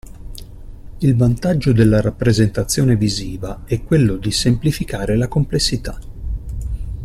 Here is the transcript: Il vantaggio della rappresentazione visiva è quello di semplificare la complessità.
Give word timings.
Il 0.97 1.15
vantaggio 1.15 1.71
della 1.73 2.01
rappresentazione 2.01 2.95
visiva 2.95 3.65
è 3.65 3.83
quello 3.83 4.17
di 4.17 4.31
semplificare 4.31 5.15
la 5.15 5.27
complessità. 5.27 5.99